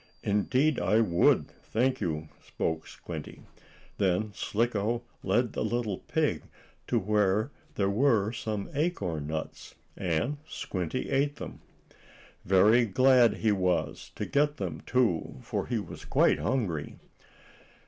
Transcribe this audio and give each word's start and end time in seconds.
"Indeed 0.23 0.79
I 0.79 0.99
would, 0.99 1.49
thank 1.61 2.01
you," 2.01 2.29
spoke 2.43 2.87
Squinty. 2.87 3.43
Then 3.99 4.31
Slicko 4.33 5.03
led 5.21 5.53
the 5.53 5.63
little 5.63 5.99
pig 5.99 6.41
to 6.87 6.97
where 6.97 7.51
there 7.75 7.87
were 7.87 8.31
some 8.31 8.67
acorn 8.73 9.27
nuts, 9.27 9.75
and 9.95 10.39
Squinty 10.47 11.11
ate 11.11 11.35
them. 11.35 11.61
Very 12.45 12.85
glad 12.87 13.35
he 13.35 13.51
was 13.51 14.09
to 14.15 14.25
get 14.25 14.57
them, 14.57 14.81
too, 14.87 15.35
for 15.43 15.67
he 15.67 15.77
was 15.77 16.03
quite 16.03 16.39
hungry. 16.39 16.97